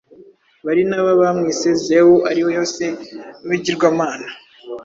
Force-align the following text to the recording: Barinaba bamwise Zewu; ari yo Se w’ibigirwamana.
Barinaba 0.65 1.11
bamwise 1.21 1.67
Zewu; 1.85 2.15
ari 2.29 2.39
yo 2.55 2.63
Se 2.73 2.87
w’ibigirwamana. 3.41 4.27